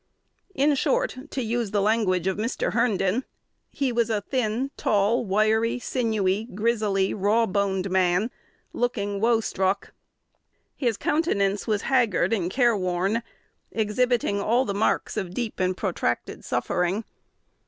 [0.55, 2.73] In short, to use the language of Mr.
[2.73, 3.23] Herndon,
[3.69, 8.31] "he was a thin, tall, wiry, sinewy, grizzly, raw boned man,"
[8.73, 9.93] "looking woe struck."
[10.75, 13.21] His countenance was haggard and careworn,
[13.71, 17.03] exhibiting all the marks of deep and protracted suffering.